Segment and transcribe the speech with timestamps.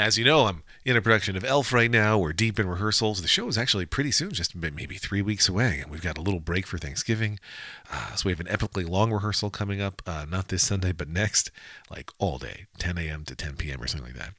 [0.00, 2.16] As you know, I'm in a production of Elf right now.
[2.18, 3.20] We're deep in rehearsals.
[3.20, 5.80] The show is actually pretty soon, just maybe three weeks away.
[5.82, 7.38] And we've got a little break for Thanksgiving.
[7.92, 11.10] Uh, so we have an epically long rehearsal coming up, uh, not this Sunday, but
[11.10, 11.50] next,
[11.90, 13.24] like all day, 10 a.m.
[13.26, 13.82] to 10 p.m.
[13.82, 14.32] or something like that.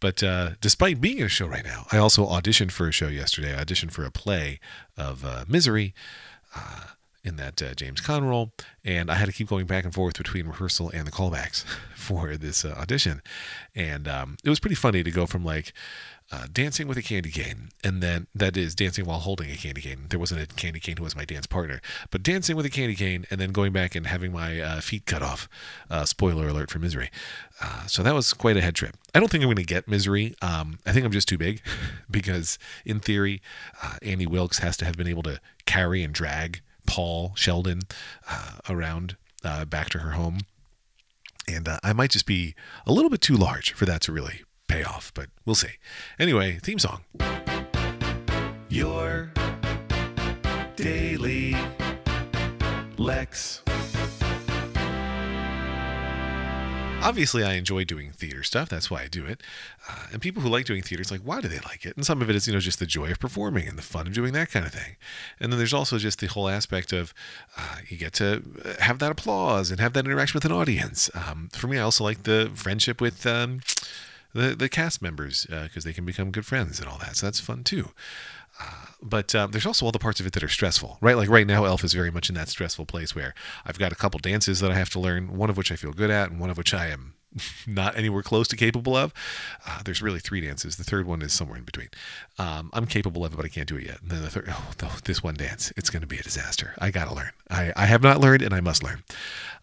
[0.00, 3.08] But uh, despite being in a show right now, I also auditioned for a show
[3.08, 3.54] yesterday.
[3.54, 4.60] I auditioned for a play
[4.96, 5.94] of uh, Misery.
[7.26, 8.52] In that uh, James Caan role,
[8.84, 11.64] and I had to keep going back and forth between rehearsal and the callbacks
[11.96, 13.20] for this uh, audition,
[13.74, 15.72] and um, it was pretty funny to go from like
[16.30, 19.80] uh, dancing with a candy cane, and then that is dancing while holding a candy
[19.80, 20.06] cane.
[20.08, 21.80] There wasn't a candy cane who was my dance partner,
[22.12, 25.04] but dancing with a candy cane, and then going back and having my uh, feet
[25.04, 25.48] cut off.
[25.90, 27.10] Uh, spoiler alert for Misery.
[27.60, 28.96] Uh, so that was quite a head trip.
[29.16, 30.36] I don't think I'm going to get Misery.
[30.42, 31.60] Um, I think I'm just too big,
[32.08, 33.42] because in theory,
[34.00, 37.82] Annie Wilkes has to have been able to carry and drag Paul Sheldon
[38.28, 40.38] uh, around uh, back to her home.
[41.48, 42.54] And uh, I might just be
[42.86, 45.74] a little bit too large for that to really pay off, but we'll see.
[46.18, 47.02] Anyway, theme song.
[48.68, 49.32] Your
[50.76, 51.56] daily
[52.98, 53.62] Lex.
[57.06, 58.68] Obviously I enjoy doing theater stuff.
[58.68, 59.42] That's why I do it.
[59.88, 61.96] Uh, and people who like doing theater, it's like, why do they like it?
[61.96, 64.06] And some of it is, you know, just the joy of performing and the fun
[64.06, 64.96] of doing that kind of thing.
[65.38, 67.14] And then there's also just the whole aspect of
[67.56, 68.42] uh, you get to
[68.80, 71.10] have that applause and have that interaction with an audience.
[71.14, 73.60] Um, for me, I also like the friendship with um,
[74.34, 77.16] the the cast members because uh, they can become good friends and all that.
[77.16, 77.90] So that's fun too.
[79.02, 81.16] But um, there's also all the parts of it that are stressful, right?
[81.16, 83.96] Like right now, Elf is very much in that stressful place where I've got a
[83.96, 86.40] couple dances that I have to learn, one of which I feel good at, and
[86.40, 87.15] one of which I am
[87.66, 89.12] not anywhere close to capable of.
[89.66, 90.76] Uh, there's really three dances.
[90.76, 91.88] The third one is somewhere in between.
[92.38, 94.00] Um, I'm capable of it, but I can't do it yet.
[94.02, 96.74] And then the third, oh, this one dance, it's going to be a disaster.
[96.78, 97.30] I got to learn.
[97.50, 99.02] I, I have not learned, and I must learn.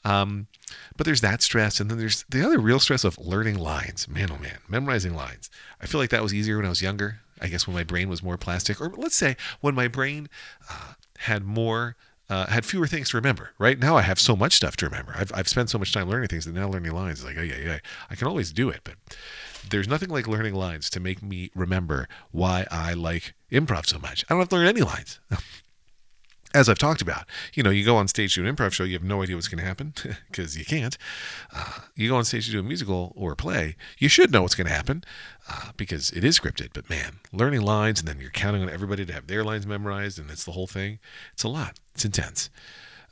[0.06, 0.48] Um,
[0.98, 4.08] but there's that stress, and then there's the other real stress of learning lines.
[4.08, 5.50] Man, oh man, memorizing lines.
[5.82, 7.20] I feel like that was easier when I was younger.
[7.42, 10.30] I guess when my brain was more plastic, or let's say when my brain
[10.70, 11.96] uh, had more.
[12.30, 13.52] Uh, had fewer things to remember.
[13.60, 15.14] Right now, I have so much stuff to remember.
[15.16, 17.42] I've, I've spent so much time learning things that now learning lines is like, oh
[17.42, 18.96] yeah, yeah, I can always do it, but
[19.70, 24.24] there's nothing like learning lines to make me remember why I like improv so much.
[24.30, 25.20] I don't have to learn any lines.
[26.54, 28.94] as I've talked about, you know, you go on stage to an improv show, you
[28.94, 29.94] have no idea what's going to happen
[30.30, 30.98] because you can't.
[31.54, 34.44] Uh, you go on stage to do a musical or a play, you should know
[34.44, 35.04] what's going to happen
[35.50, 36.70] uh, because it is scripted.
[36.74, 40.20] But man, learning lines and then you're counting on everybody to have their lines memorized
[40.20, 41.00] and it's the whole thing.
[41.34, 41.80] It's a lot.
[41.96, 42.50] It's intense.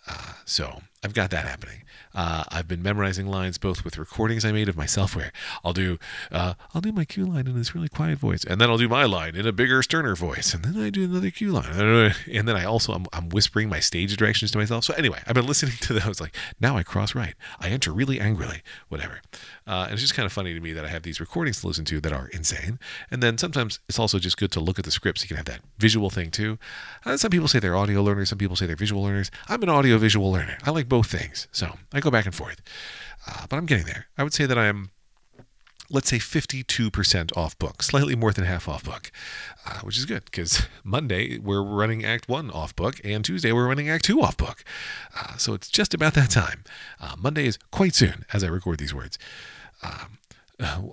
[0.08, 1.82] Uh, so I've got that happening.
[2.14, 5.32] Uh, I've been memorizing lines both with recordings I made of myself, where
[5.64, 5.98] I'll do
[6.32, 8.88] uh, I'll do my cue line in this really quiet voice, and then I'll do
[8.88, 12.48] my line in a bigger, sterner voice, and then I do another cue line, and
[12.48, 14.84] then I also I'm, I'm whispering my stage directions to myself.
[14.84, 16.22] So anyway, I've been listening to those.
[16.22, 19.22] Like now I cross right, I enter really angrily, whatever.
[19.66, 21.68] Uh, and it's just kind of funny to me that I have these recordings to
[21.68, 22.78] listen to that are insane,
[23.10, 25.24] and then sometimes it's also just good to look at the scripts.
[25.24, 26.60] You can have that visual thing too.
[27.06, 29.32] Uh, some people say they're audio learners, some people say they're visual learners.
[29.48, 30.58] I'm an audio visual learner.
[30.64, 31.48] I like both things.
[31.54, 32.62] So I go back and forth.
[33.26, 34.08] Uh, but I'm getting there.
[34.18, 34.90] I would say that I'm,
[35.90, 39.10] let's say, 52% off book, slightly more than half off book,
[39.66, 43.70] uh, which is good because Monday we're running Act 1 off book and Tuesday we're
[43.70, 44.66] running Act 2 off book.
[45.18, 46.66] Uh, so it's just about that time.
[47.00, 49.18] Uh, Monday is quite soon as I record these words.
[49.82, 50.18] Um,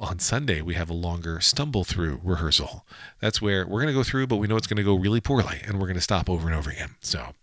[0.01, 2.87] on Sunday, we have a longer stumble through rehearsal.
[3.21, 5.21] That's where we're going to go through, but we know it's going to go really
[5.21, 6.95] poorly and we're going to stop over and over again.
[7.01, 7.35] So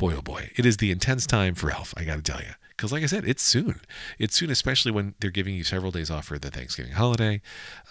[0.00, 2.54] boy, oh boy, it is the intense time for Elf, I got to tell you.
[2.70, 3.82] Because, like I said, it's soon.
[4.18, 7.42] It's soon, especially when they're giving you several days off for the Thanksgiving holiday.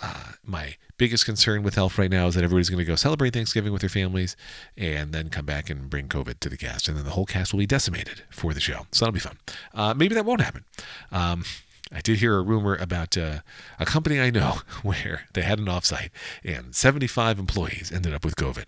[0.01, 3.33] Uh, my biggest concern with Elf right now is that everybody's going to go celebrate
[3.33, 4.35] Thanksgiving with their families
[4.75, 6.87] and then come back and bring COVID to the cast.
[6.87, 8.87] And then the whole cast will be decimated for the show.
[8.91, 9.37] So that'll be fun.
[9.75, 10.65] Uh, maybe that won't happen.
[11.11, 11.43] Um,
[11.91, 13.39] I did hear a rumor about uh,
[13.79, 16.09] a company I know where they had an offsite
[16.43, 18.67] and 75 employees ended up with COVID.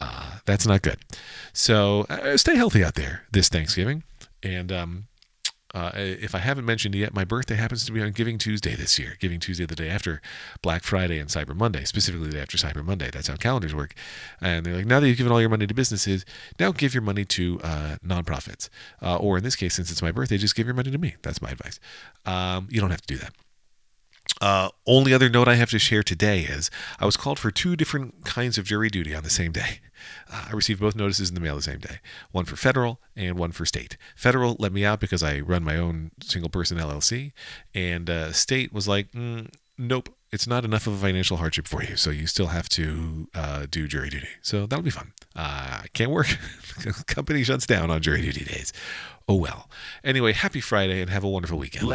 [0.00, 0.98] Uh, that's not good.
[1.52, 4.04] So uh, stay healthy out there this Thanksgiving.
[4.42, 5.06] And um,
[5.78, 8.74] uh, if I haven't mentioned it yet, my birthday happens to be on Giving Tuesday
[8.74, 9.16] this year.
[9.20, 10.20] Giving Tuesday, the day after
[10.60, 13.10] Black Friday and Cyber Monday, specifically the day after Cyber Monday.
[13.12, 13.94] That's how calendars work.
[14.40, 16.24] And they're like, now that you've given all your money to businesses,
[16.58, 18.68] now give your money to uh, nonprofits.
[19.00, 21.14] Uh, or in this case, since it's my birthday, just give your money to me.
[21.22, 21.78] That's my advice.
[22.26, 23.32] Um, you don't have to do that.
[24.40, 26.70] Uh, only other note I have to share today is
[27.00, 29.80] I was called for two different kinds of jury duty on the same day.
[30.32, 31.98] Uh, I received both notices in the mail the same day
[32.30, 33.96] one for federal and one for state.
[34.14, 37.32] Federal let me out because I run my own single person LLC,
[37.74, 41.82] and uh, state was like, mm, nope, it's not enough of a financial hardship for
[41.82, 44.28] you, so you still have to uh, do jury duty.
[44.42, 45.12] So that'll be fun.
[45.34, 46.28] Uh, can't work.
[47.06, 48.72] Company shuts down on jury duty days.
[49.28, 49.68] Oh well.
[50.04, 51.88] Anyway, happy Friday and have a wonderful weekend.